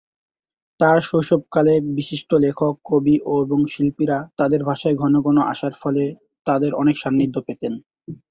[0.79, 3.15] তাঁর শৈশবকালে বিশিষ্ট লেখক, কবি
[3.35, 6.03] এবং শিল্পীরা তাদের বাসায় ঘন ঘন আসার ফলে
[6.47, 7.73] তাদের অনেক সান্নিধ্য পেতেন।